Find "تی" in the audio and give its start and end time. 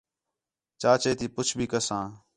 1.19-1.25